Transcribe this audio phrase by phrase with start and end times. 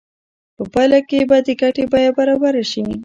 [0.55, 2.83] په پایله کې به د ګټې بیه برابره شي